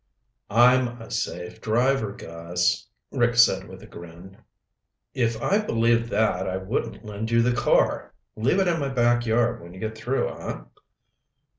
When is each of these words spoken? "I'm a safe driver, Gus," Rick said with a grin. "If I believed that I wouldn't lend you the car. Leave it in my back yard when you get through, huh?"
"I'm 0.49 0.99
a 0.99 1.11
safe 1.11 1.61
driver, 1.61 2.11
Gus," 2.11 2.87
Rick 3.11 3.35
said 3.35 3.67
with 3.69 3.83
a 3.83 3.85
grin. 3.85 4.37
"If 5.13 5.39
I 5.39 5.59
believed 5.59 6.09
that 6.09 6.49
I 6.49 6.57
wouldn't 6.57 7.05
lend 7.05 7.29
you 7.29 7.43
the 7.43 7.53
car. 7.53 8.11
Leave 8.35 8.59
it 8.59 8.67
in 8.67 8.79
my 8.79 8.89
back 8.89 9.27
yard 9.27 9.61
when 9.61 9.75
you 9.75 9.79
get 9.79 9.95
through, 9.95 10.27
huh?" 10.29 10.63